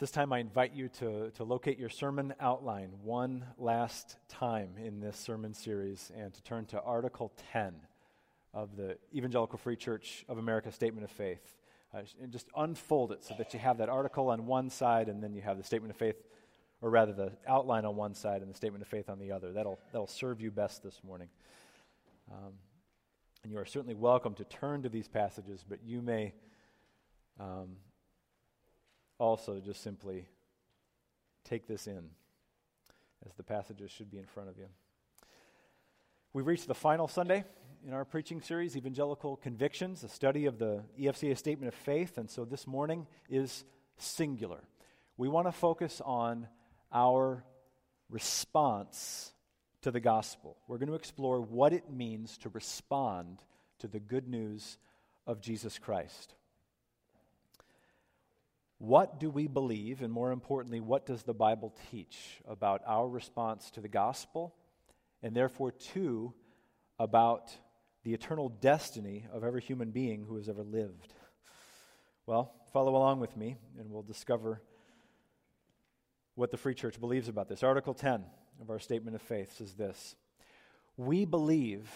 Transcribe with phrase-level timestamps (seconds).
[0.00, 4.98] this time, I invite you to, to locate your sermon outline one last time in
[4.98, 7.74] this sermon series and to turn to Article 10
[8.54, 11.54] of the Evangelical Free Church of America Statement of Faith.
[11.92, 15.22] Uh, and just unfold it so that you have that article on one side and
[15.22, 16.16] then you have the Statement of Faith,
[16.80, 19.52] or rather the outline on one side and the Statement of Faith on the other.
[19.52, 21.28] That'll, that'll serve you best this morning.
[22.32, 22.54] Um,
[23.42, 26.32] and you are certainly welcome to turn to these passages, but you may.
[27.38, 27.76] Um,
[29.20, 30.26] also just simply
[31.44, 32.10] take this in,
[33.26, 34.66] as the passages should be in front of you.
[36.32, 37.44] We've reached the final Sunday
[37.86, 42.30] in our preaching series, Evangelical Convictions, a study of the EFCA Statement of Faith, and
[42.30, 43.64] so this morning is
[43.98, 44.60] singular.
[45.16, 46.48] We want to focus on
[46.92, 47.44] our
[48.08, 49.32] response
[49.82, 50.56] to the gospel.
[50.66, 53.38] We're going to explore what it means to respond
[53.80, 54.78] to the good news
[55.26, 56.34] of Jesus Christ.
[58.80, 63.70] What do we believe, and more importantly, what does the Bible teach about our response
[63.72, 64.54] to the gospel,
[65.22, 66.32] and therefore, too,
[66.98, 67.52] about
[68.04, 71.12] the eternal destiny of every human being who has ever lived?
[72.24, 74.62] Well, follow along with me, and we'll discover
[76.34, 77.62] what the Free Church believes about this.
[77.62, 78.24] Article 10
[78.62, 80.14] of our Statement of Faith says this
[80.96, 81.86] We believe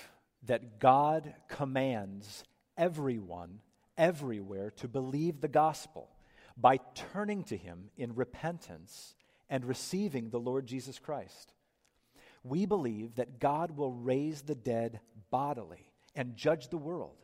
[0.43, 2.45] that God commands
[2.77, 3.61] everyone,
[3.97, 6.11] everywhere, to believe the gospel
[6.57, 9.15] by turning to Him in repentance
[9.49, 11.53] and receiving the Lord Jesus Christ.
[12.43, 17.17] We believe that God will raise the dead bodily and judge the world,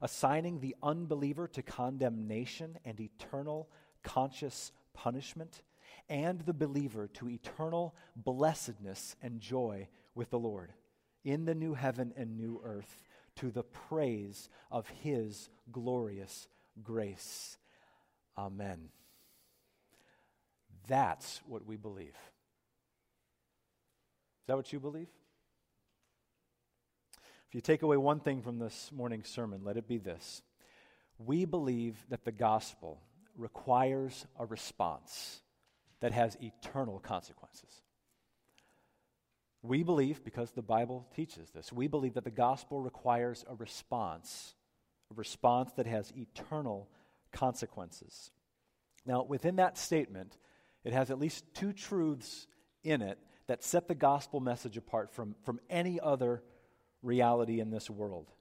[0.00, 3.68] assigning the unbeliever to condemnation and eternal
[4.02, 5.62] conscious punishment,
[6.08, 10.72] and the believer to eternal blessedness and joy with the Lord
[11.24, 13.02] in the new heaven and new earth
[13.36, 16.48] to the praise of His glorious
[16.82, 17.56] grace.
[18.36, 18.88] Amen.
[20.86, 22.08] That's what we believe.
[22.08, 22.14] Is
[24.48, 25.08] that what you believe?
[27.48, 30.42] If you take away one thing from this morning's sermon, let it be this.
[31.18, 33.00] We believe that the gospel
[33.36, 35.40] requires a response
[36.00, 37.82] that has eternal consequences.
[39.62, 44.54] We believe, because the Bible teaches this, we believe that the gospel requires a response,
[45.10, 46.90] a response that has eternal
[47.34, 48.30] consequences.
[49.04, 50.38] Now, within that statement,
[50.84, 52.46] it has at least two truths
[52.82, 56.42] in it that set the gospel message apart from, from any other
[57.02, 58.32] reality in this world.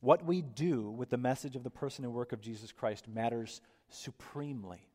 [0.00, 3.60] What we do with the message of the person and work of Jesus Christ matters
[3.88, 4.88] supremely.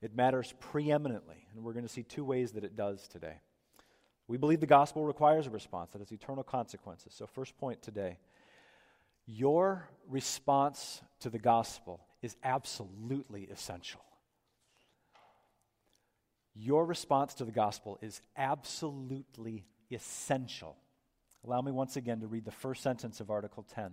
[0.00, 3.36] It matters preeminently, and we're going to see two ways that it does today.
[4.26, 7.14] We believe the gospel requires a response that has eternal consequences.
[7.14, 8.18] So, first point today
[9.26, 14.00] your response to the gospel is absolutely essential.
[16.54, 20.76] Your response to the gospel is absolutely essential.
[21.44, 23.92] Allow me once again to read the first sentence of Article 10.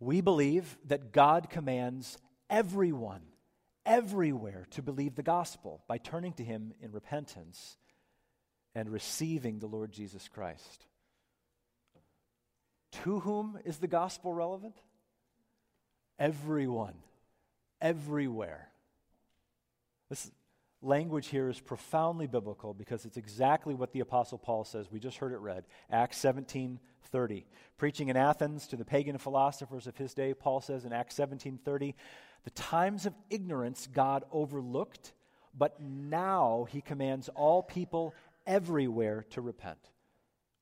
[0.00, 3.22] We believe that God commands everyone,
[3.84, 7.76] everywhere, to believe the gospel by turning to Him in repentance
[8.74, 10.86] and receiving the Lord Jesus Christ.
[13.04, 14.76] To whom is the gospel relevant?
[16.18, 16.94] Everyone,
[17.80, 18.68] everywhere.
[20.08, 20.30] This
[20.82, 24.90] language here is profoundly biblical because it's exactly what the apostle Paul says.
[24.90, 27.44] We just heard it read, Acts 17:30.
[27.76, 31.94] Preaching in Athens to the pagan philosophers of his day, Paul says in Acts 17:30,
[32.44, 35.12] the times of ignorance God overlooked,
[35.54, 38.14] but now he commands all people
[38.46, 39.90] everywhere to repent.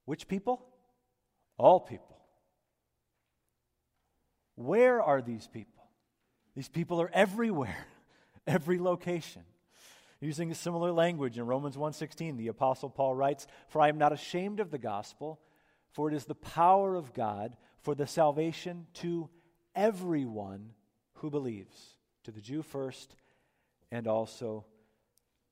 [0.05, 0.67] Which people?
[1.59, 2.16] All people.
[4.57, 5.85] Where are these people?
[6.55, 7.87] These people are everywhere,
[8.47, 9.43] every location.
[10.19, 14.15] Using a similar language in Romans 1:16, the apostle Paul writes, "For I am not
[14.15, 15.41] ashamed of the gospel,
[15.91, 19.29] for it is the power of God for the salvation to
[19.75, 20.75] everyone
[21.17, 23.15] who believes, to the Jew first
[23.91, 24.65] and also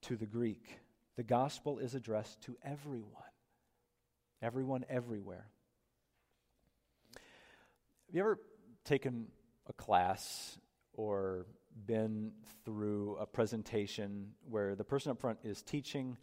[0.03, 0.81] to the Greek."
[1.17, 3.23] The gospel is addressed to everyone.
[4.41, 5.47] Everyone everywhere.
[8.07, 8.41] Have you ever
[8.85, 9.27] taken
[9.69, 10.59] a class
[10.93, 11.47] or
[11.87, 12.33] been
[12.65, 16.17] through a presentation where the person up front is teaching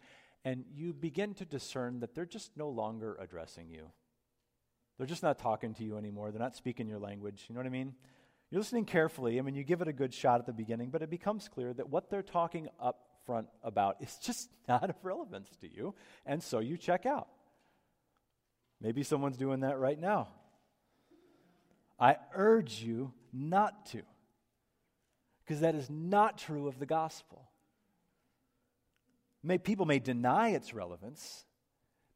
[0.44, 3.90] and you begin to discern that they're just no longer addressing you.
[4.98, 6.30] They're just not talking to you anymore.
[6.30, 7.44] They're not speaking your language.
[7.48, 7.94] You know what I mean?
[8.50, 9.38] You're listening carefully.
[9.38, 11.72] I mean, you give it a good shot at the beginning, but it becomes clear
[11.74, 15.94] that what they're talking up front about is just not of relevance to you.
[16.26, 17.28] And so you check out.
[18.80, 20.28] Maybe someone's doing that right now.
[22.02, 24.02] I urge you not to.
[25.44, 27.48] because that is not true of the gospel.
[29.42, 31.44] May, people may deny its relevance,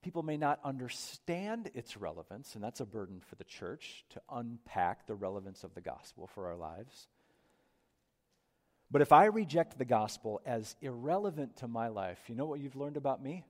[0.03, 5.07] people may not understand its relevance, and that's a burden for the church to unpack
[5.07, 7.09] the relevance of the gospel for our lives.
[8.91, 12.77] But if I reject the gospel as irrelevant to my life, you know what you've
[12.77, 13.45] learned about me?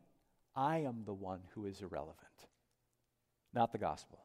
[0.55, 2.17] I am the one who is irrelevant,
[3.53, 4.19] not the gospel.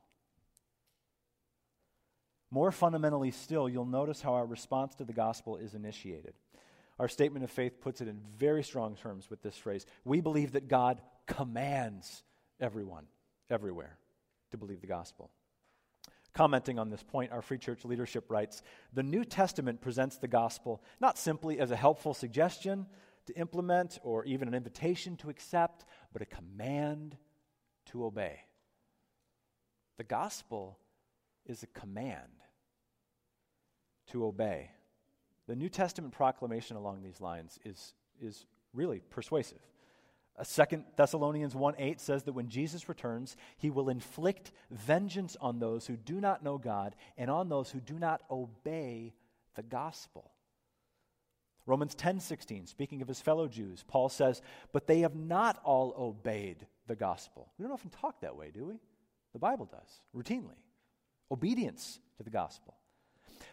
[2.51, 6.33] More fundamentally still, you'll notice how our response to the gospel is initiated.
[6.99, 10.51] Our statement of faith puts it in very strong terms with this phrase We believe
[10.51, 12.23] that God commands
[12.59, 13.05] everyone,
[13.49, 13.97] everywhere,
[14.51, 15.31] to believe the gospel.
[16.33, 18.61] Commenting on this point, our Free Church leadership writes
[18.93, 22.85] The New Testament presents the gospel not simply as a helpful suggestion
[23.27, 27.17] to implement or even an invitation to accept, but a command
[27.87, 28.41] to obey.
[29.97, 30.79] The gospel
[31.45, 32.40] is a command
[34.11, 34.71] to obey.
[35.47, 39.59] The New Testament proclamation along these lines is, is really persuasive.
[40.43, 45.85] Second Thessalonians 1 8 says that when Jesus returns, he will inflict vengeance on those
[45.85, 49.13] who do not know God and on those who do not obey
[49.55, 50.31] the gospel.
[51.67, 54.41] Romans 10 16, speaking of his fellow Jews, Paul says,
[54.71, 57.51] But they have not all obeyed the gospel.
[57.57, 58.79] We don't often talk that way, do we?
[59.33, 60.57] The Bible does, routinely.
[61.29, 62.75] Obedience to the gospel.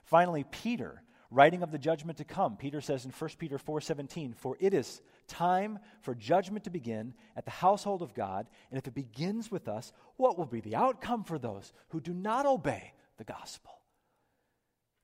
[0.08, 4.56] Finally, Peter writing of the judgment to come peter says in 1 peter 4.17 for
[4.60, 8.94] it is time for judgment to begin at the household of god and if it
[8.94, 13.24] begins with us what will be the outcome for those who do not obey the
[13.24, 13.72] gospel?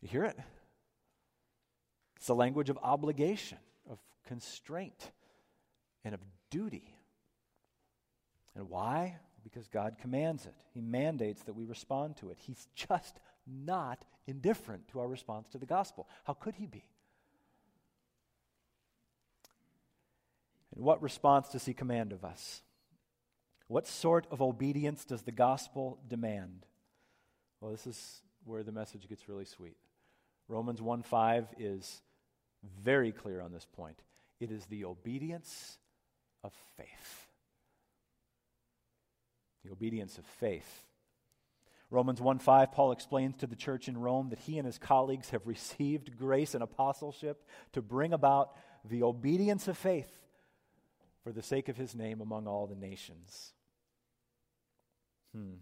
[0.00, 0.38] You hear it?
[2.16, 3.58] It's the language of obligation
[3.90, 5.12] of constraint
[6.04, 6.20] and of
[6.50, 6.96] duty.
[8.54, 9.16] And why?
[9.42, 10.54] Because god commands it.
[10.72, 12.38] He mandates that we respond to it.
[12.38, 16.08] He's just not indifferent to our response to the gospel.
[16.24, 16.84] How could he be?
[20.74, 22.62] And what response does he command of us?
[23.68, 26.66] What sort of obedience does the gospel demand?
[27.60, 29.76] Well, this is where the message gets really sweet.
[30.48, 32.02] Romans 1 5 is
[32.82, 34.02] very clear on this point.
[34.40, 35.78] It is the obedience
[36.42, 37.28] of faith.
[39.64, 40.84] The obedience of faith.
[41.94, 45.30] Romans 1 5, Paul explains to the church in Rome that he and his colleagues
[45.30, 48.50] have received grace and apostleship to bring about
[48.84, 50.10] the obedience of faith
[51.22, 53.52] for the sake of his name among all the nations.
[55.32, 55.54] Hmm.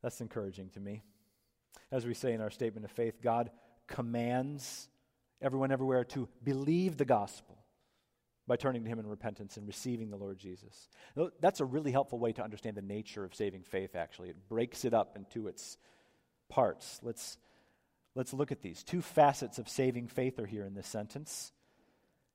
[0.00, 1.02] That's encouraging to me.
[1.90, 3.50] As we say in our statement of faith, God
[3.88, 4.88] commands
[5.42, 7.63] everyone everywhere to believe the gospel
[8.46, 10.88] by turning to Him in repentance and receiving the Lord Jesus.
[11.40, 14.28] That's a really helpful way to understand the nature of saving faith, actually.
[14.28, 15.78] It breaks it up into its
[16.48, 17.00] parts.
[17.02, 17.38] Let's,
[18.14, 18.82] let's look at these.
[18.82, 21.52] Two facets of saving faith are here in this sentence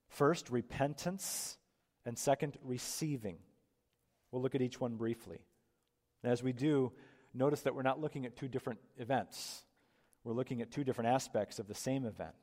[0.10, 1.58] first, repentance,
[2.06, 3.38] and second, receiving.
[4.32, 5.40] We'll look at each one briefly.
[6.24, 6.92] And as we do,
[7.34, 9.64] notice that we're not looking at two different events,
[10.24, 12.36] we're looking at two different aspects of the same event.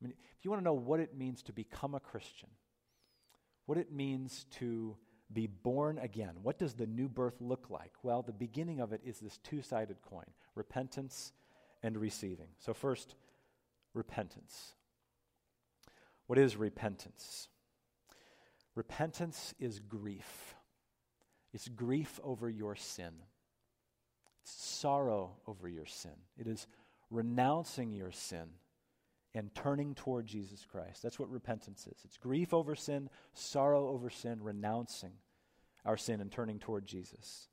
[0.00, 2.48] I mean, if you want to know what it means to become a Christian,
[3.66, 4.96] what it means to
[5.32, 7.92] be born again, what does the new birth look like?
[8.02, 11.32] Well, the beginning of it is this two sided coin repentance
[11.82, 12.48] and receiving.
[12.58, 13.14] So, first,
[13.94, 14.74] repentance.
[16.26, 17.48] What is repentance?
[18.74, 20.54] Repentance is grief.
[21.52, 23.12] It's grief over your sin.
[24.42, 26.12] It's sorrow over your sin.
[26.36, 26.66] It is
[27.10, 28.48] renouncing your sin
[29.36, 31.02] and turning toward Jesus Christ.
[31.02, 35.12] That's what repentance is it's grief over sin, sorrow over sin, renouncing
[35.84, 37.48] our sin and turning toward Jesus.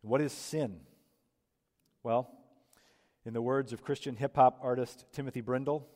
[0.00, 0.80] What is sin?
[2.02, 2.30] Well,
[3.24, 5.86] in the words of Christian hip hop artist Timothy Brindle,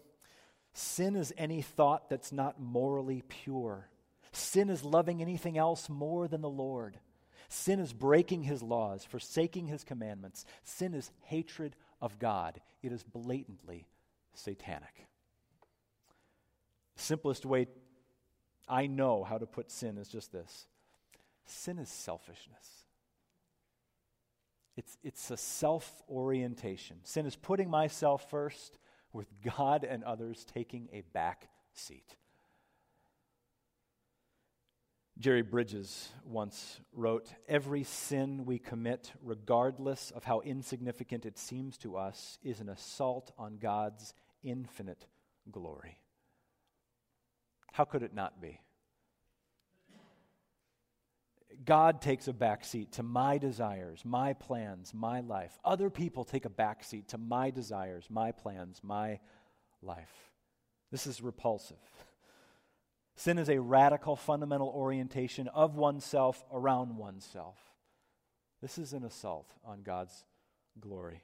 [0.72, 3.88] sin is any thought that's not morally pure.
[4.32, 6.98] Sin is loving anything else more than the Lord.
[7.48, 10.44] Sin is breaking his laws, forsaking his commandments.
[10.62, 12.60] Sin is hatred of God.
[12.82, 13.86] It is blatantly
[14.38, 15.06] satanic.
[16.96, 17.66] Simplest way
[18.68, 20.66] I know how to put sin is just this
[21.46, 22.84] sin is selfishness.
[24.76, 26.98] It's, it's a self orientation.
[27.02, 28.78] Sin is putting myself first
[29.12, 32.14] with God and others taking a back seat.
[35.18, 41.96] Jerry Bridges once wrote Every sin we commit, regardless of how insignificant it seems to
[41.96, 44.14] us, is an assault on God's
[44.48, 45.06] infinite
[45.50, 45.98] glory.
[47.72, 48.60] How could it not be?
[51.64, 55.58] God takes a backseat to my desires, my plans, my life.
[55.64, 59.18] Other people take a backseat to my desires, my plans, my
[59.82, 60.32] life.
[60.90, 61.76] This is repulsive.
[63.16, 67.56] Sin is a radical, fundamental orientation of oneself around oneself.
[68.62, 70.24] This is an assault on God's
[70.80, 71.22] glory.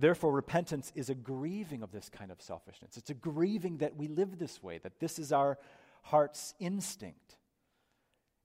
[0.00, 2.96] Therefore, repentance is a grieving of this kind of selfishness.
[2.96, 5.58] It's a grieving that we live this way, that this is our
[6.04, 7.36] heart's instinct,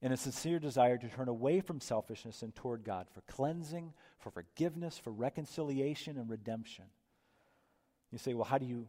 [0.02, 4.30] and a sincere desire to turn away from selfishness and toward God for cleansing, for
[4.30, 6.84] forgiveness, for reconciliation and redemption.
[8.12, 8.86] You say, well, how do you,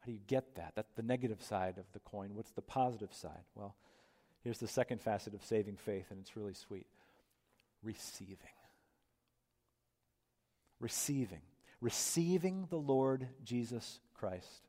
[0.00, 0.72] how do you get that?
[0.74, 2.30] That's the negative side of the coin.
[2.32, 3.44] What's the positive side?
[3.54, 3.76] Well,
[4.42, 6.86] here's the second facet of saving faith, and it's really sweet
[7.82, 8.36] receiving.
[10.80, 11.42] Receiving
[11.80, 14.68] receiving the Lord Jesus Christ.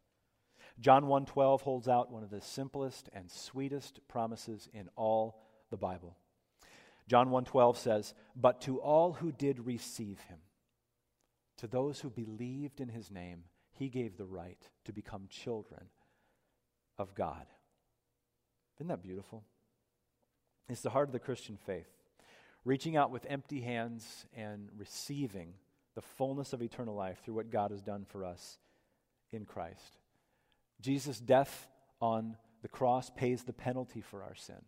[0.79, 6.17] John 1:12 holds out one of the simplest and sweetest promises in all the Bible.
[7.07, 10.41] John 1:12 says, "But to all who did receive him,
[11.57, 15.89] to those who believed in his name, he gave the right to become children
[16.97, 17.47] of God."
[18.77, 19.45] Isn't that beautiful?
[20.67, 22.01] It's the heart of the Christian faith.
[22.63, 25.59] Reaching out with empty hands and receiving
[25.95, 28.57] the fullness of eternal life through what God has done for us
[29.31, 29.97] in Christ.
[30.79, 31.67] Jesus' death
[32.01, 34.61] on the cross pays the penalty for our sin.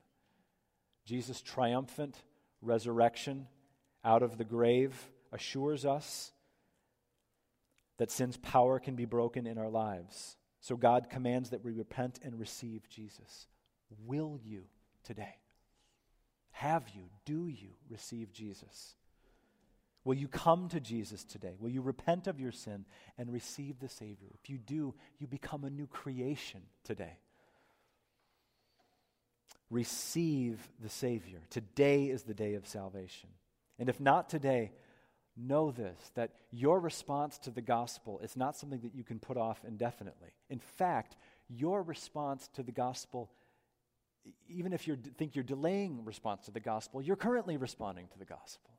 [1.05, 2.15] Jesus' triumphant
[2.61, 3.47] resurrection
[4.03, 6.31] out of the grave assures us
[7.97, 10.37] that sin's power can be broken in our lives.
[10.61, 13.47] So God commands that we repent and receive Jesus.
[14.05, 14.63] Will you
[15.03, 15.35] today?
[16.51, 18.95] Have you, do you receive Jesus?
[20.05, 21.55] Will you come to Jesus today?
[21.59, 22.85] Will you repent of your sin
[23.17, 24.27] and receive the Savior?
[24.33, 27.17] If you do, you become a new creation today.
[29.69, 31.39] Receive the Savior.
[31.49, 33.29] Today is the day of salvation.
[33.79, 34.71] And if not today,
[35.35, 39.37] know this that your response to the gospel is not something that you can put
[39.37, 40.29] off indefinitely.
[40.49, 41.15] In fact,
[41.49, 43.31] your response to the gospel,
[44.47, 48.25] even if you think you're delaying response to the gospel, you're currently responding to the
[48.25, 48.72] gospel.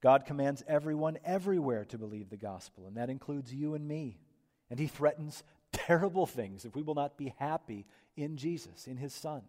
[0.00, 4.18] God commands everyone everywhere to believe the gospel, and that includes you and me.
[4.70, 5.42] And he threatens
[5.72, 9.42] terrible things if we will not be happy in Jesus, in his Son.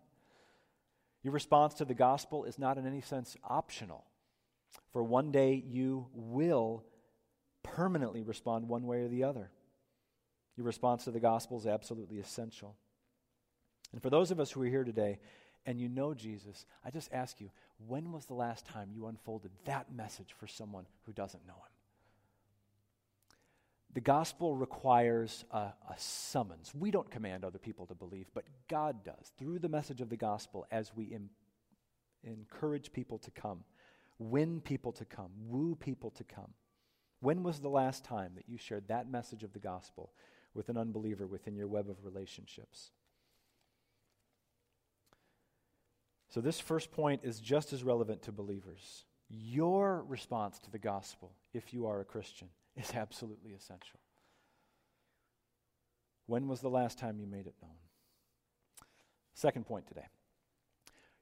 [1.24, 4.06] Your response to the gospel is not in any sense optional,
[4.92, 6.84] for one day you will
[7.64, 9.52] permanently respond one way or the other.
[10.58, 12.76] Your response to the gospel is absolutely essential.
[13.94, 15.20] And for those of us who are here today
[15.66, 17.52] and you know Jesus, I just ask you,
[17.88, 21.72] when was the last time you unfolded that message for someone who doesn't know him?
[23.94, 26.74] The gospel requires a, a, summons.
[26.74, 30.18] We don't command other people to believe, but God does through the message of the
[30.18, 31.30] gospel as we Im-
[32.24, 33.66] encourage people to come,
[34.18, 36.54] win people to come, woo people to come.
[37.20, 40.14] When was the last time that you shared that message of the gospel
[40.54, 42.92] with an unbeliever within your web of relationships?
[46.32, 49.04] So, this first point is just as relevant to believers.
[49.30, 52.48] Your response to the gospel, if you are a Christian,
[52.78, 54.00] is absolutely essential.
[56.28, 57.72] When was the last time you made it known?
[59.34, 60.06] Second point today.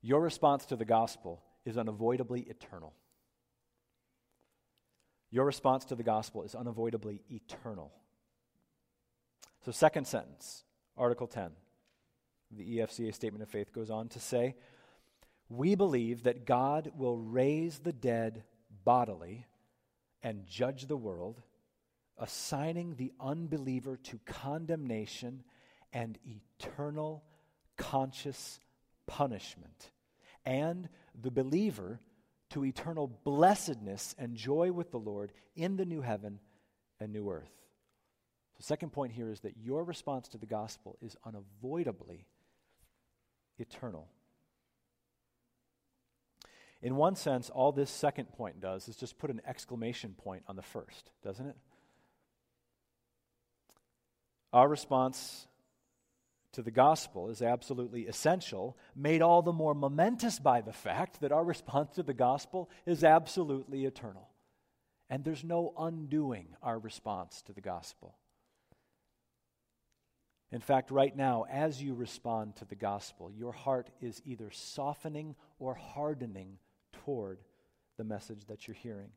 [0.01, 2.93] Your response to the gospel is unavoidably eternal.
[5.31, 7.91] Your response to the gospel is unavoidably eternal.
[9.65, 11.49] So, second sentence, Article 10,
[12.51, 14.55] the EFCA Statement of Faith goes on to say
[15.49, 18.43] we believe that God will raise the dead
[18.85, 19.45] bodily
[20.21, 21.41] and judge the world,
[22.17, 25.43] assigning the unbeliever to condemnation
[25.91, 27.23] and eternal
[27.77, 28.59] conscious
[29.07, 29.91] punishment,
[30.45, 30.87] and
[31.19, 31.99] the believer
[32.51, 36.39] to eternal blessedness and joy with the Lord in the new heaven
[36.99, 37.51] and new earth.
[38.57, 42.27] The second point here is that your response to the gospel is unavoidably
[43.57, 44.07] eternal.
[46.81, 50.55] In one sense, all this second point does is just put an exclamation point on
[50.55, 51.55] the first, doesn't it?
[54.53, 55.47] Our response
[56.53, 61.31] to the gospel is absolutely essential, made all the more momentous by the fact that
[61.31, 64.29] our response to the gospel is absolutely eternal.
[65.09, 68.15] And there's no undoing our response to the gospel.
[70.51, 75.35] In fact, right now, as you respond to the gospel, your heart is either softening
[75.59, 76.57] or hardening
[77.09, 77.39] toward
[77.97, 79.09] the message that you're hearing.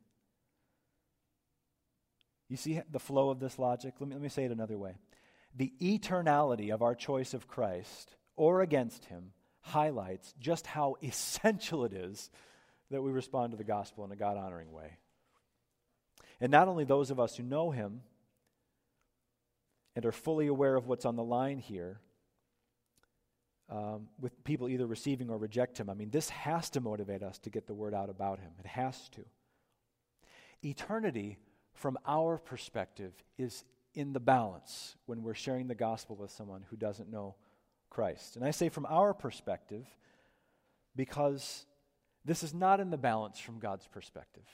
[2.49, 3.93] You see the flow of this logic?
[3.99, 4.95] Let me, let me say it another way.
[5.55, 11.93] the eternality of our choice of Christ or against him highlights just how essential it
[11.93, 12.31] is
[12.89, 14.97] that we respond to the gospel in a God honoring way.
[16.41, 18.01] And not only those of us who know him
[19.95, 21.99] and are fully aware of what's on the line here,
[23.73, 25.89] um, with people either receiving or reject him.
[25.89, 28.51] I mean, this has to motivate us to get the word out about him.
[28.59, 29.21] It has to.
[30.63, 31.39] Eternity,
[31.73, 33.65] from our perspective, is
[33.95, 37.35] in the balance when we're sharing the gospel with someone who doesn't know
[37.89, 38.35] Christ.
[38.35, 39.87] And I say from our perspective
[40.95, 41.65] because
[42.23, 44.45] this is not in the balance from God's perspective.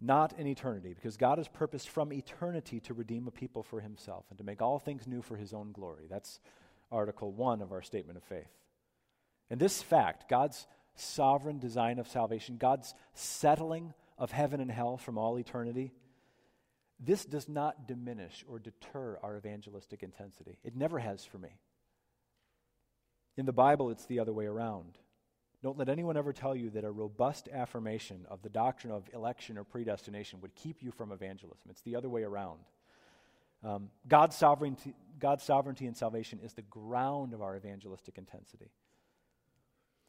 [0.00, 4.24] Not in eternity, because God has purposed from eternity to redeem a people for himself
[4.28, 6.06] and to make all things new for his own glory.
[6.10, 6.40] That's
[6.90, 8.50] Article 1 of our statement of faith.
[9.50, 15.18] And this fact, God's sovereign design of salvation, God's settling of heaven and hell from
[15.18, 15.92] all eternity,
[17.00, 20.58] this does not diminish or deter our evangelistic intensity.
[20.62, 21.50] It never has for me.
[23.36, 24.96] In the Bible, it's the other way around.
[25.64, 29.56] Don't let anyone ever tell you that a robust affirmation of the doctrine of election
[29.56, 31.70] or predestination would keep you from evangelism.
[31.70, 32.58] It's the other way around.
[33.64, 38.72] Um, God's, sovereignty, God's sovereignty and salvation is the ground of our evangelistic intensity.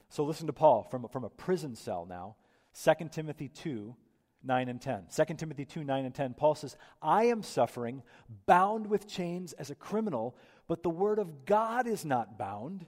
[0.10, 2.36] So listen to Paul from, from a prison cell now,
[2.84, 3.96] 2 Timothy 2,
[4.44, 5.06] 9 and 10.
[5.16, 8.04] 2 Timothy 2 9 and 10, Paul says, I am suffering,
[8.46, 10.36] bound with chains as a criminal,
[10.68, 12.86] but the word of God is not bound.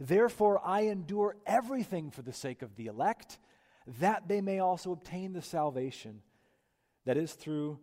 [0.00, 3.38] Therefore, I endure everything for the sake of the elect,
[4.00, 6.22] that they may also obtain the salvation
[7.04, 7.78] that is through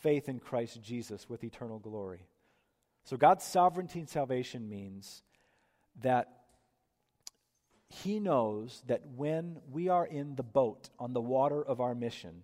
[0.00, 2.26] faith in Christ Jesus with eternal glory.
[3.04, 5.22] So, God's sovereignty and salvation means
[6.02, 6.28] that
[7.88, 12.42] He knows that when we are in the boat on the water of our mission,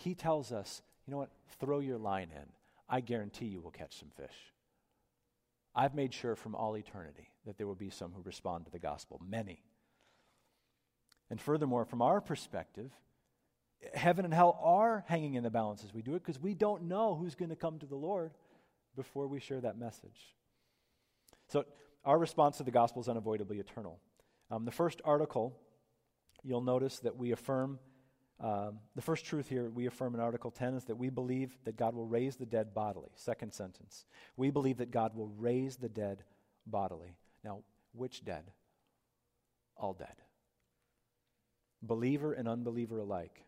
[0.00, 1.30] he tells us, you know what?
[1.60, 2.46] Throw your line in.
[2.88, 4.52] I guarantee you will catch some fish.
[5.74, 8.78] I've made sure from all eternity that there will be some who respond to the
[8.78, 9.62] gospel, many.
[11.30, 12.90] And furthermore, from our perspective,
[13.94, 16.82] heaven and hell are hanging in the balance as we do it because we don't
[16.82, 18.32] know who's going to come to the Lord
[18.96, 20.34] before we share that message.
[21.48, 21.64] So,
[22.04, 24.00] our response to the gospel is unavoidably eternal.
[24.50, 25.56] Um, the first article,
[26.42, 27.78] you'll notice that we affirm
[28.42, 31.76] um, the first truth here we affirm in Article 10 is that we believe that
[31.76, 33.10] God will raise the dead bodily.
[33.14, 34.06] Second sentence.
[34.36, 36.24] We believe that God will raise the dead
[36.66, 37.16] bodily.
[37.44, 38.44] Now, which dead?
[39.76, 40.14] All dead.
[41.82, 43.44] Believer and unbeliever alike.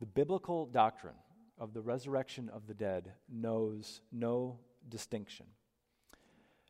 [0.00, 1.14] The biblical doctrine
[1.58, 5.46] of the resurrection of the dead knows no distinction.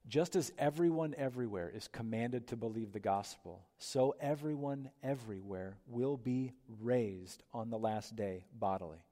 [0.08, 6.52] Just as everyone everywhere is commanded to believe the gospel, so everyone everywhere will be
[6.80, 9.02] raised on the last day bodily.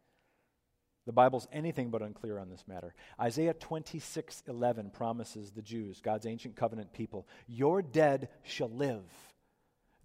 [1.07, 2.95] The Bible's anything but unclear on this matter.
[3.21, 9.35] Isaiah 26:11 promises the Jews, God's ancient covenant people, "Your dead shall live.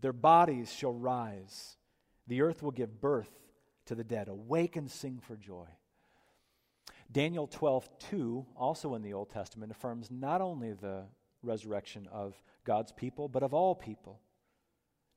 [0.02, 1.78] Their bodies shall rise.
[2.28, 3.32] The earth will give birth
[3.86, 4.28] to the dead.
[4.28, 5.68] Awake and sing for joy."
[7.12, 11.06] Daniel 12, 2, also in the Old Testament, affirms not only the
[11.42, 14.20] resurrection of God's people, but of all people.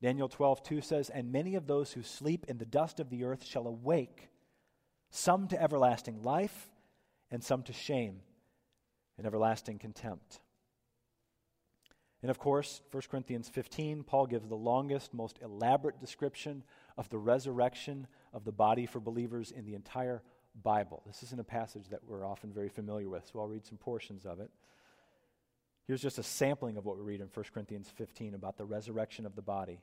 [0.01, 3.23] Daniel 12, 2 says, And many of those who sleep in the dust of the
[3.23, 4.29] earth shall awake,
[5.11, 6.71] some to everlasting life,
[7.29, 8.21] and some to shame
[9.17, 10.39] and everlasting contempt.
[12.21, 16.63] And of course, 1 Corinthians 15, Paul gives the longest, most elaborate description
[16.97, 20.23] of the resurrection of the body for believers in the entire
[20.61, 21.01] Bible.
[21.05, 24.25] This isn't a passage that we're often very familiar with, so I'll read some portions
[24.25, 24.51] of it.
[25.85, 29.25] Here's just a sampling of what we read in 1 Corinthians 15 about the resurrection
[29.25, 29.81] of the body.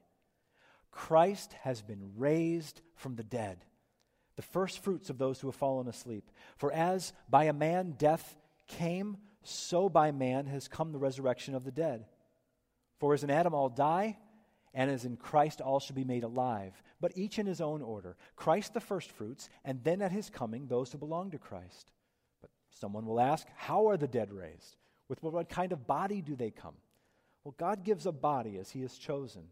[0.90, 3.64] Christ has been raised from the dead,
[4.36, 6.30] the first fruits of those who have fallen asleep.
[6.56, 11.64] For as by a man death came, so by man has come the resurrection of
[11.64, 12.06] the dead.
[12.98, 14.18] For as in Adam all die,
[14.72, 18.16] and as in Christ all shall be made alive, but each in his own order.
[18.36, 21.90] Christ the firstfruits, and then at his coming, those who belong to Christ.
[22.40, 24.76] But someone will ask, How are the dead raised?
[25.08, 26.76] With what kind of body do they come?
[27.42, 29.42] Well, God gives a body as he has chosen.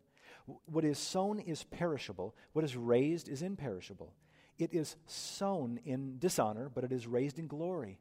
[0.67, 4.15] What is sown is perishable, what is raised is imperishable.
[4.59, 7.99] It is sown in dishonor, but it is raised in glory.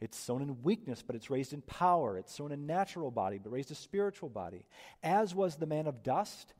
[0.00, 2.18] It's sown in weakness, but it's raised in power.
[2.18, 4.66] It's sown in natural body, but raised a spiritual body.
[5.02, 6.52] As was the man of dust,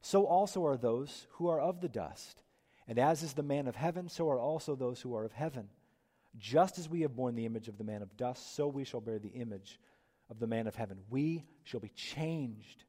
[0.00, 2.42] so also are those who are of the dust.
[2.86, 5.68] And as is the man of heaven, so are also those who are of heaven.
[6.36, 9.00] Just as we have borne the image of the man of dust, so we shall
[9.00, 9.80] bear the image
[10.30, 10.98] of the man of heaven.
[11.10, 12.84] We shall be changed.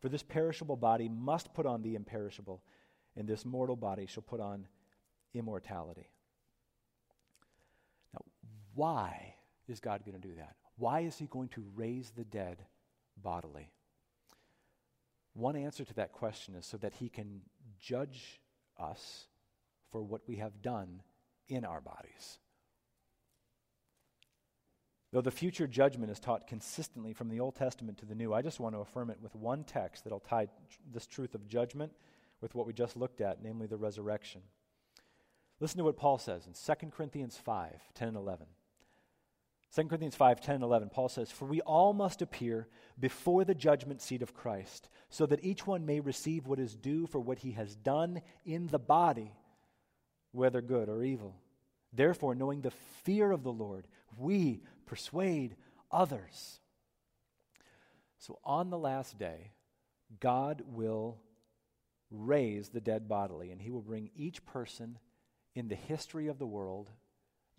[0.00, 2.62] For this perishable body must put on the imperishable,
[3.16, 4.66] and this mortal body shall put on
[5.34, 6.08] immortality.
[8.78, 9.34] Why
[9.66, 10.54] is God going to do that?
[10.76, 12.58] Why is he going to raise the dead
[13.20, 13.72] bodily?
[15.34, 17.40] One answer to that question is so that he can
[17.80, 18.40] judge
[18.78, 19.26] us
[19.90, 21.02] for what we have done
[21.48, 22.38] in our bodies.
[25.10, 28.42] Though the future judgment is taught consistently from the Old Testament to the New, I
[28.42, 30.46] just want to affirm it with one text that'll tie
[30.94, 31.90] this truth of judgment
[32.40, 34.42] with what we just looked at, namely the resurrection.
[35.58, 38.46] Listen to what Paul says in 2 Corinthians 5 10 and 11.
[39.74, 43.54] 2 Corinthians 5 10 and 11, Paul says, For we all must appear before the
[43.54, 47.38] judgment seat of Christ, so that each one may receive what is due for what
[47.38, 49.32] he has done in the body,
[50.32, 51.36] whether good or evil.
[51.92, 52.70] Therefore, knowing the
[53.04, 55.56] fear of the Lord, we persuade
[55.90, 56.60] others.
[58.18, 59.52] So on the last day,
[60.20, 61.18] God will
[62.10, 64.98] raise the dead bodily, and he will bring each person
[65.54, 66.90] in the history of the world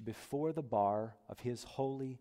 [0.04, 2.20] before the bar of his holy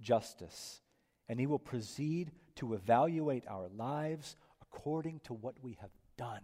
[0.00, 0.80] justice.
[1.28, 6.40] And he will proceed to evaluate our lives according to what we have done.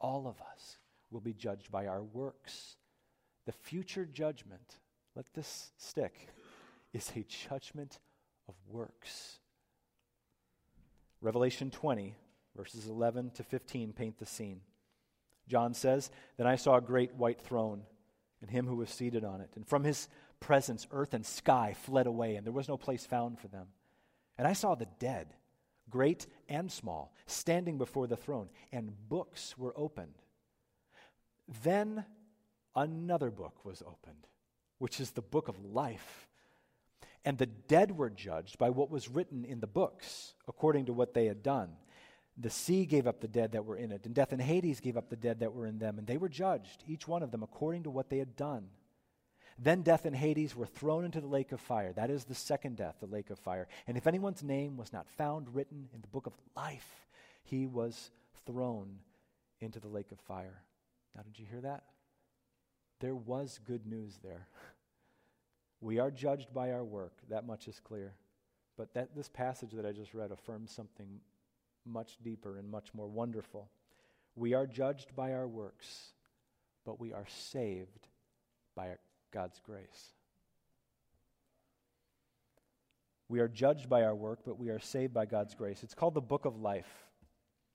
[0.00, 0.78] All of us
[1.10, 2.76] will be judged by our works.
[3.46, 4.78] The future judgment,
[5.14, 6.28] let this stick,
[6.92, 7.98] is a judgment
[8.48, 9.38] of works.
[11.20, 12.14] Revelation 20,
[12.56, 14.60] verses 11 to 15, paint the scene.
[15.48, 17.82] John says, Then I saw a great white throne
[18.40, 19.50] and him who was seated on it.
[19.56, 20.08] And from his
[20.40, 23.66] presence, earth and sky fled away, and there was no place found for them.
[24.36, 25.34] And I saw the dead,
[25.90, 30.14] great and small, standing before the throne, and books were opened.
[31.64, 32.04] Then
[32.76, 34.26] another book was opened,
[34.78, 36.28] which is the book of life.
[37.24, 41.14] And the dead were judged by what was written in the books, according to what
[41.14, 41.70] they had done.
[42.40, 44.96] The sea gave up the dead that were in it, and death and Hades gave
[44.96, 47.42] up the dead that were in them, and they were judged, each one of them,
[47.42, 48.68] according to what they had done.
[49.58, 51.92] Then death and Hades were thrown into the lake of fire.
[51.92, 53.66] That is the second death, the lake of fire.
[53.88, 57.08] And if anyone's name was not found written in the book of life,
[57.42, 58.12] he was
[58.46, 59.00] thrown
[59.60, 60.62] into the lake of fire.
[61.16, 61.82] Now, did you hear that?
[63.00, 64.48] There was good news there.
[65.80, 68.14] We are judged by our work, that much is clear.
[68.76, 71.20] But that, this passage that I just read affirms something
[71.88, 73.70] much deeper and much more wonderful.
[74.36, 76.12] We are judged by our works,
[76.84, 78.08] but we are saved
[78.74, 78.96] by
[79.32, 80.12] God's grace.
[83.28, 85.82] We are judged by our work, but we are saved by God's grace.
[85.82, 87.06] It's called the book of life,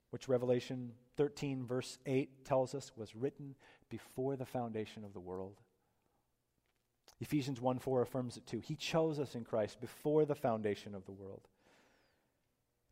[0.10, 3.56] which Revelation 13, verse 8 tells us was written
[3.90, 5.60] before the foundation of the world.
[7.20, 8.60] Ephesians 1 4 affirms it too.
[8.60, 11.48] He chose us in Christ before the foundation of the world.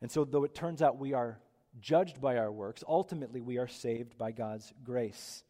[0.02, 1.40] And so, though it turns out we are
[1.80, 5.44] judged by our works, ultimately we are saved by God's grace.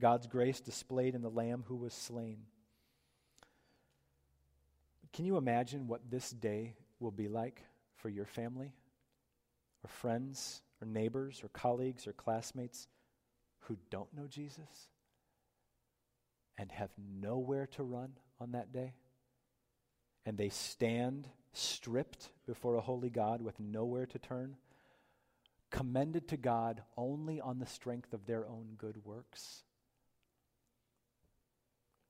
[0.00, 2.38] God's grace displayed in the Lamb who was slain.
[5.12, 7.62] Can you imagine what this day will be like
[7.96, 8.72] for your family,
[9.84, 12.88] or friends, or neighbors, or colleagues, or classmates
[13.60, 14.88] who don't know Jesus
[16.58, 18.94] and have nowhere to run on that day?
[20.24, 24.56] And they stand stripped before a holy God with nowhere to turn,
[25.70, 29.64] commended to God only on the strength of their own good works,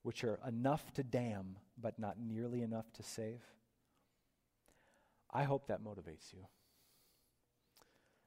[0.03, 3.41] which are enough to damn, but not nearly enough to save.
[5.31, 6.45] I hope that motivates you.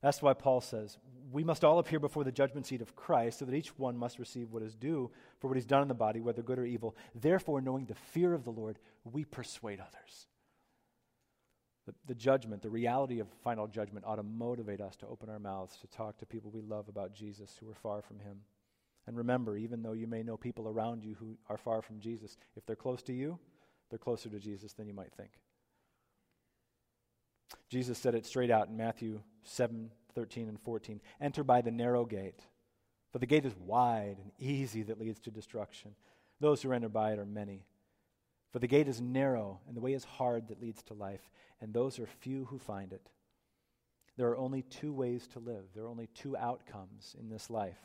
[0.03, 0.99] That's why Paul says,
[1.33, 4.19] We must all appear before the judgment seat of Christ, so that each one must
[4.19, 6.97] receive what is due for what he's done in the body, whether good or evil.
[7.15, 10.27] Therefore, knowing the fear of the Lord, we persuade others.
[12.07, 15.77] The, judgment, the reality of final judgment ought to motivate us to open our mouths
[15.77, 18.39] to talk to people we love about Jesus who are far from him.
[19.07, 22.37] And remember, even though you may know people around you who are far from Jesus,
[22.57, 23.39] if they're close to you,
[23.89, 25.31] they're closer to Jesus than you might think.
[27.69, 31.01] Jesus said it straight out in Matthew 7 13 and 14.
[31.21, 32.41] Enter by the narrow gate,
[33.13, 35.95] for the gate is wide and easy that leads to destruction.
[36.41, 37.67] Those who enter by it are many.
[38.57, 41.75] For the gate is narrow, and the way is hard that leads to life, and
[41.75, 43.11] those are few who find it.
[44.17, 47.77] There are only two ways to live, there are only two outcomes in this life.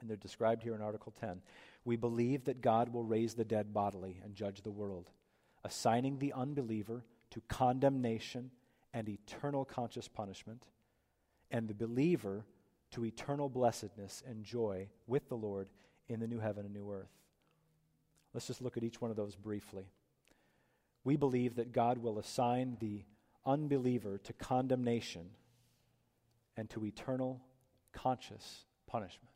[0.00, 1.42] And they're described here in Article 10.
[1.84, 5.10] We believe that God will raise the dead bodily and judge the world,
[5.64, 8.52] assigning the unbeliever to condemnation
[8.92, 10.66] and eternal conscious punishment,
[11.50, 12.44] and the believer
[12.92, 15.68] to eternal blessedness and joy with the Lord
[16.06, 17.23] in the new heaven and new earth.
[18.34, 19.84] Let's just look at each one of those briefly.
[21.04, 23.04] We believe that God will assign the
[23.46, 25.30] unbeliever to condemnation
[26.56, 27.40] and to eternal
[27.92, 29.28] conscious punishment.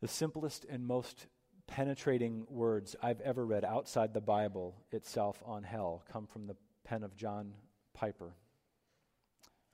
[0.00, 1.26] The simplest and most
[1.66, 7.02] penetrating words I've ever read outside the Bible itself on hell come from the pen
[7.02, 7.52] of John
[7.94, 8.32] Piper.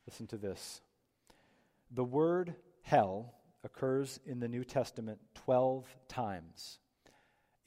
[0.06, 0.80] Listen to this.
[1.90, 6.78] The word hell occurs in the New Testament 12 times,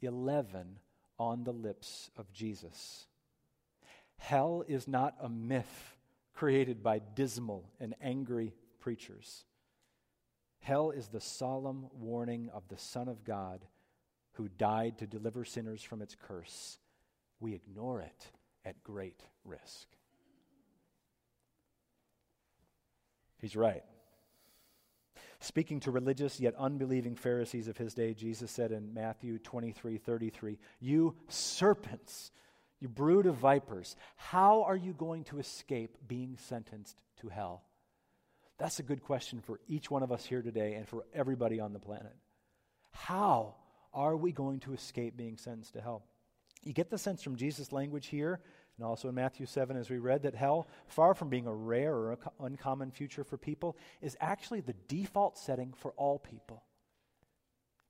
[0.04, 0.80] 11
[1.20, 3.08] on the lips of Jesus.
[4.18, 5.98] Hell is not a myth
[6.34, 9.46] created by dismal and angry preachers.
[10.60, 13.66] Hell is the solemn warning of the Son of God
[14.34, 16.78] who died to deliver sinners from its curse.
[17.40, 18.28] We ignore it
[18.66, 19.88] at great risk.
[23.40, 23.84] He's right.
[25.40, 30.58] Speaking to religious yet unbelieving Pharisees of his day, Jesus said in Matthew 23 33,
[30.80, 32.32] You serpents,
[32.80, 37.64] you brood of vipers, how are you going to escape being sentenced to hell?
[38.58, 41.74] That's a good question for each one of us here today and for everybody on
[41.74, 42.16] the planet.
[42.92, 43.56] How
[43.94, 46.04] are we going to escape being sentenced to hell?
[46.64, 48.40] You get the sense from Jesus' language here
[48.78, 51.94] and also in Matthew 7, as we read, that hell, far from being a rare
[51.94, 56.64] or uncommon future for people, is actually the default setting for all people.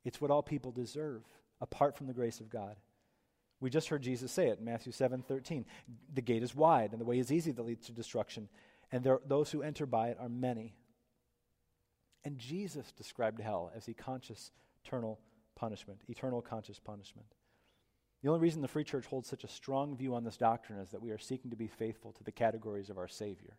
[0.06, 1.24] It's what all people deserve,
[1.60, 2.78] apart from the grace of God.
[3.60, 5.66] We just heard Jesus say it in Matthew 7 13.
[6.14, 8.48] The gate is wide, and the way is easy that leads to destruction,
[8.92, 10.76] and there, those who enter by it are many.
[12.24, 14.52] And Jesus described hell as a conscious,
[14.86, 15.20] eternal
[15.56, 17.28] punishment, eternal conscious punishment.
[18.22, 20.90] The only reason the Free Church holds such a strong view on this doctrine is
[20.92, 23.58] that we are seeking to be faithful to the categories of our Savior.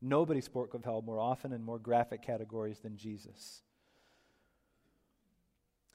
[0.00, 3.62] Nobody spoke of hell more often in more graphic categories than Jesus.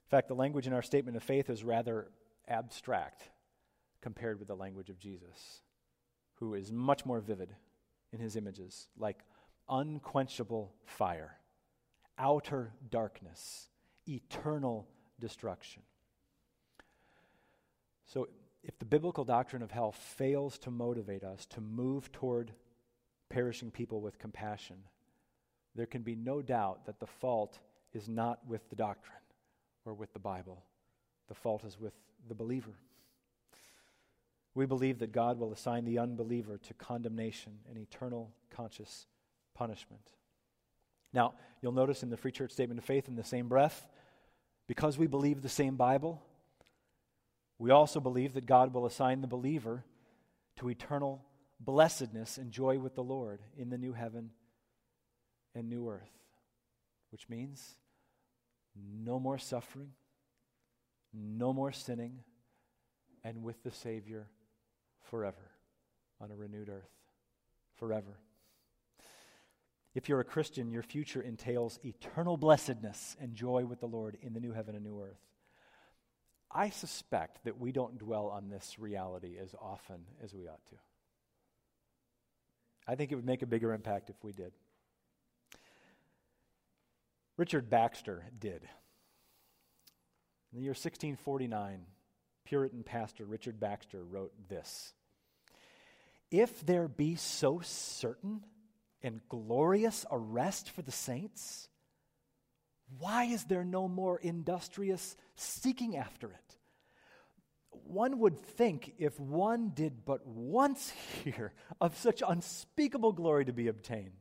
[0.06, 2.08] In fact, the language in our statement of faith is rather
[2.46, 3.24] abstract
[4.00, 5.60] compared with the language of Jesus,
[6.34, 7.54] who is much more vivid
[8.12, 9.18] in his images, like
[9.68, 11.36] unquenchable fire,
[12.16, 13.68] outer darkness,
[14.08, 14.88] eternal
[15.20, 15.82] destruction.
[18.08, 18.28] So,
[18.64, 22.52] if the biblical doctrine of hell fails to motivate us to move toward
[23.28, 24.76] perishing people with compassion,
[25.74, 27.60] there can be no doubt that the fault
[27.92, 29.16] is not with the doctrine
[29.84, 30.64] or with the Bible.
[31.28, 31.92] The fault is with
[32.26, 32.72] the believer.
[34.54, 39.06] We believe that God will assign the unbeliever to condemnation and eternal conscious
[39.54, 40.10] punishment.
[41.12, 43.86] Now, you'll notice in the Free Church Statement of Faith, in the same breath,
[44.66, 46.22] because we believe the same Bible,
[47.58, 49.84] we also believe that God will assign the believer
[50.56, 51.24] to eternal
[51.60, 54.30] blessedness and joy with the Lord in the new heaven
[55.54, 56.10] and new earth,
[57.10, 57.76] which means
[58.76, 59.90] no more suffering,
[61.12, 62.20] no more sinning,
[63.24, 64.28] and with the Savior
[65.10, 65.50] forever
[66.20, 66.90] on a renewed earth.
[67.76, 68.18] Forever.
[69.94, 74.32] If you're a Christian, your future entails eternal blessedness and joy with the Lord in
[74.32, 75.27] the new heaven and new earth.
[76.50, 80.76] I suspect that we don't dwell on this reality as often as we ought to.
[82.86, 84.52] I think it would make a bigger impact if we did.
[87.36, 88.62] Richard Baxter did.
[90.52, 91.84] In the year 1649,
[92.44, 94.94] Puritan pastor Richard Baxter wrote this
[96.30, 98.44] If there be so certain
[99.02, 101.68] and glorious a rest for the saints,
[102.96, 106.58] why is there no more industrious seeking after it?
[107.70, 110.90] One would think if one did but once
[111.24, 114.12] hear of such unspeakable glory to be obtained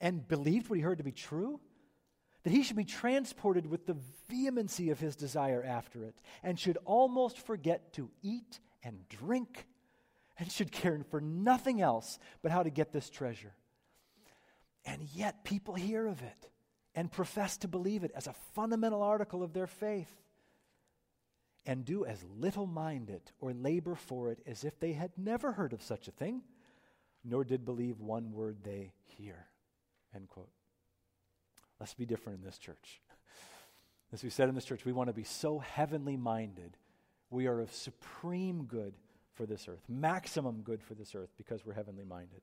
[0.00, 1.60] and believed what he heard to be true,
[2.42, 3.96] that he should be transported with the
[4.28, 9.66] vehemency of his desire after it and should almost forget to eat and drink
[10.38, 13.54] and should care for nothing else but how to get this treasure.
[14.84, 16.48] And yet people hear of it
[16.94, 20.10] and profess to believe it as a fundamental article of their faith
[21.64, 25.52] and do as little mind it or labor for it as if they had never
[25.52, 26.42] heard of such a thing,
[27.24, 29.46] nor did believe one word they hear.
[30.14, 30.50] End quote.
[31.78, 33.00] Let's be different in this church.
[34.12, 36.76] As we said in this church, we want to be so heavenly minded.
[37.30, 38.94] We are of supreme good
[39.32, 42.42] for this earth, maximum good for this earth because we're heavenly minded.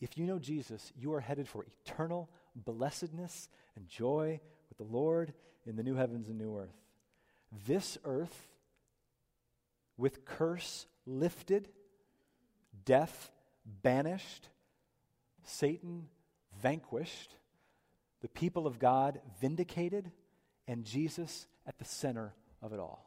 [0.00, 5.32] If you know Jesus, you are headed for eternal blessedness and joy with the Lord
[5.66, 6.76] in the new heavens and new earth.
[7.66, 8.48] This earth,
[9.96, 11.68] with curse lifted,
[12.84, 13.30] death
[13.82, 14.48] banished,
[15.44, 16.08] Satan
[16.62, 17.34] vanquished,
[18.22, 20.10] the people of God vindicated,
[20.68, 22.32] and Jesus at the center
[22.62, 23.06] of it all.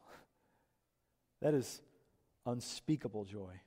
[1.40, 1.80] That is
[2.46, 3.60] unspeakable joy.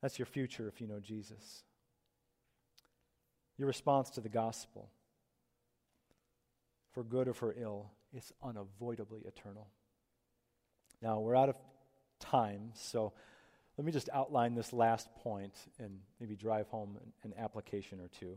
[0.00, 1.64] That's your future if you know Jesus
[3.62, 4.90] your response to the gospel,
[6.90, 9.68] for good or for ill, is unavoidably eternal.
[11.00, 11.54] Now, we're out of
[12.18, 13.12] time, so
[13.78, 18.08] let me just outline this last point and maybe drive home an, an application or
[18.08, 18.36] two.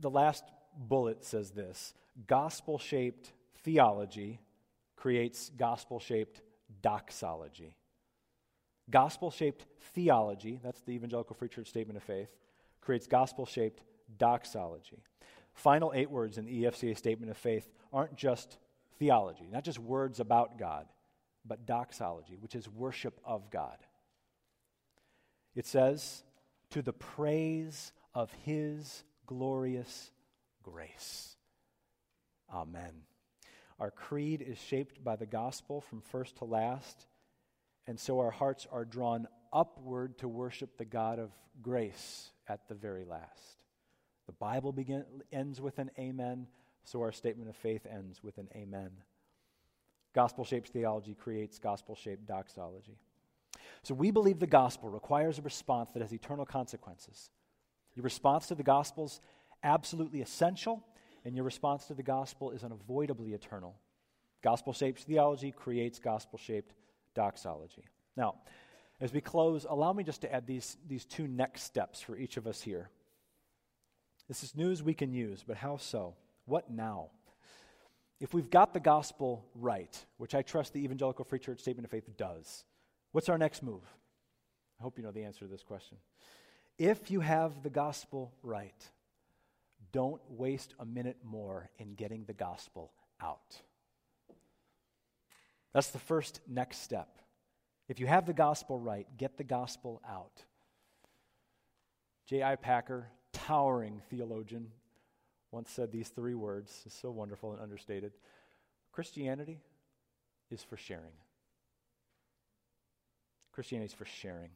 [0.00, 0.42] The last
[0.76, 1.94] bullet says this
[2.26, 4.40] gospel shaped theology
[4.96, 6.42] creates gospel shaped
[6.82, 7.76] doxology.
[8.90, 12.28] Gospel shaped theology, that's the Evangelical Free Church Statement of Faith,
[12.84, 13.82] creates gospel shaped
[14.18, 15.02] doxology.
[15.54, 18.58] Final eight words in the EFCA Statement of Faith aren't just
[18.98, 20.86] theology, not just words about God,
[21.44, 23.78] but doxology, which is worship of God.
[25.54, 26.24] It says,
[26.70, 30.10] to the praise of his glorious
[30.62, 31.36] grace.
[32.52, 33.02] Amen.
[33.78, 37.06] Our creed is shaped by the gospel from first to last,
[37.86, 41.30] and so our hearts are drawn upward to worship the God of
[41.62, 43.64] grace at the very last.
[44.26, 46.46] The Bible begin, ends with an amen,
[46.84, 48.90] so our statement of faith ends with an amen.
[50.14, 52.98] Gospel shaped theology creates gospel shaped doxology.
[53.82, 57.30] So we believe the gospel requires a response that has eternal consequences.
[57.94, 59.20] Your response to the gospel is
[59.62, 60.84] absolutely essential,
[61.24, 63.74] and your response to the gospel is unavoidably eternal.
[64.42, 66.74] Gospel shaped theology creates gospel shaped
[67.14, 67.84] doxology.
[68.16, 68.36] Now,
[69.00, 72.36] as we close, allow me just to add these, these two next steps for each
[72.36, 72.90] of us here.
[74.28, 76.14] This is news we can use, but how so?
[76.46, 77.10] What now?
[78.20, 81.90] If we've got the gospel right, which I trust the Evangelical Free Church Statement of
[81.90, 82.64] Faith does,
[83.12, 83.82] what's our next move?
[84.80, 85.98] I hope you know the answer to this question.
[86.78, 88.74] If you have the gospel right,
[89.92, 93.60] don't waste a minute more in getting the gospel out.
[95.72, 97.18] That's the first next step.
[97.88, 100.42] If you have the gospel right, get the gospel out.
[102.26, 102.56] J.I.
[102.56, 104.68] Packer, towering theologian,
[105.50, 106.82] once said these three words.
[106.86, 108.12] It's so wonderful and understated.
[108.92, 109.60] Christianity
[110.50, 111.12] is for sharing.
[113.52, 114.50] Christianity is for sharing.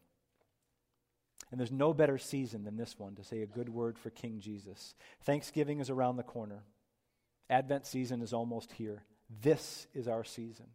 [1.50, 4.40] And there's no better season than this one to say a good word for King
[4.40, 4.94] Jesus.
[5.22, 6.64] Thanksgiving is around the corner.
[7.48, 9.02] Advent season is almost here.
[9.42, 10.66] This is our season.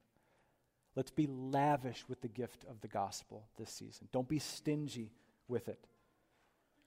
[0.96, 4.08] Let's be lavish with the gift of the gospel this season.
[4.12, 5.12] Don't be stingy
[5.48, 5.88] with it.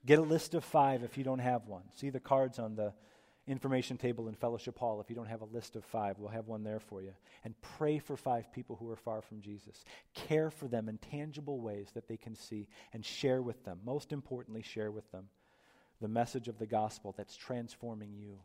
[0.05, 1.83] Get a list of five if you don't have one.
[1.95, 2.93] See the cards on the
[3.47, 5.01] information table in Fellowship Hall.
[5.01, 7.13] If you don't have a list of five, we'll have one there for you.
[7.43, 9.83] And pray for five people who are far from Jesus.
[10.13, 13.79] Care for them in tangible ways that they can see and share with them.
[13.85, 15.25] Most importantly, share with them
[15.99, 18.39] the message of the gospel that's transforming you.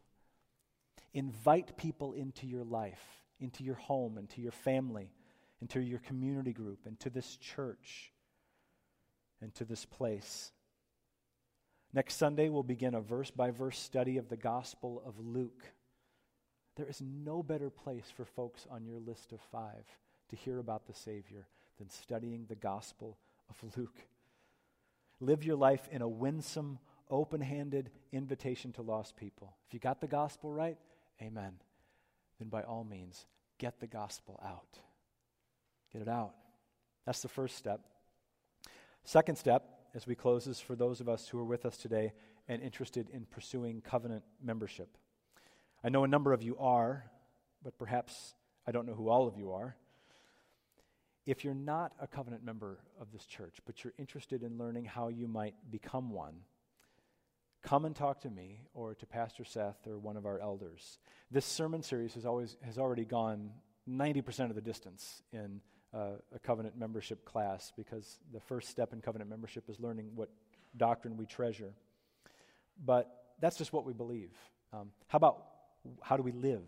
[1.15, 5.11] Invite people into your life, into your home, into your family
[5.63, 8.13] into your community group, into this church,
[9.41, 10.51] into this place.
[11.95, 15.65] Next Sunday, we'll begin a verse by verse study of the Gospel of Luke.
[16.77, 19.85] There is no better place for folks on your list of five
[20.31, 21.47] to hear about the Savior
[21.79, 23.17] than studying the Gospel
[23.49, 24.01] of Luke.
[25.21, 29.55] Live your life in a winsome, open handed invitation to lost people.
[29.69, 30.79] If you got the gospel right,
[31.23, 31.53] amen.
[32.41, 33.27] Then by all means,
[33.59, 34.81] get the gospel out.
[35.93, 36.35] Get it out.
[37.07, 37.81] That's the first step.
[39.05, 42.13] Second step, as we close, is for those of us who are with us today
[42.49, 44.97] and interested in pursuing covenant membership.
[45.85, 47.05] I know a number of you are,
[47.63, 48.35] but perhaps
[48.67, 49.77] I don't know who all of you are.
[51.27, 55.09] If you're not a covenant member of this church, but you're interested in learning how
[55.09, 56.35] you might become one,
[57.63, 60.99] come and talk to me or to Pastor Seth or one of our elders.
[61.31, 63.51] This sermon series has always has already gone
[63.89, 65.61] 90% of the distance in
[65.95, 70.31] uh, a covenant membership class because the first step in covenant membership is learning what
[70.77, 71.75] doctrine we treasure.
[72.85, 74.31] But that's just what we believe.
[74.73, 75.45] Um, how about
[76.01, 76.63] how do we live?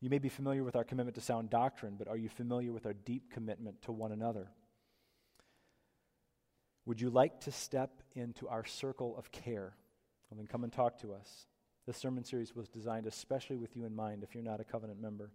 [0.00, 2.86] You may be familiar with our commitment to sound doctrine, but are you familiar with
[2.86, 4.48] our deep commitment to one another?
[6.86, 9.74] Would you like to step into our circle of care?
[10.30, 11.46] Well, then come and talk to us.
[11.86, 15.00] This sermon series was designed especially with you in mind if you're not a covenant
[15.00, 15.30] member.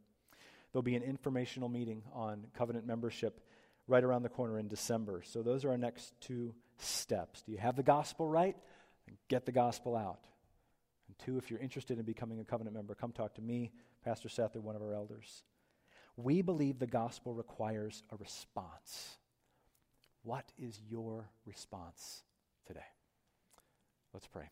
[0.75, 3.39] There'll be an informational meeting on covenant membership
[3.87, 5.21] right around the corner in December.
[5.23, 7.43] So those are our next two steps.
[7.43, 8.57] Do you have the gospel right?
[9.29, 10.19] Get the gospel out.
[11.07, 13.71] And two, if you're interested in becoming a covenant member, come talk to me,
[14.03, 15.43] Pastor Seth, or one of our elders.
[16.17, 19.15] We believe the gospel requires a response.
[20.23, 22.23] What is your response
[22.67, 22.81] today?
[24.13, 24.49] Let's pray.